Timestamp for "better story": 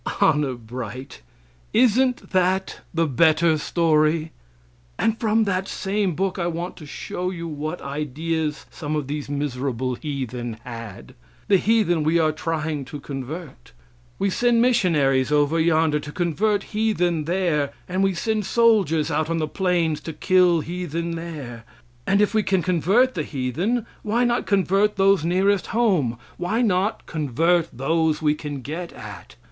3.05-4.31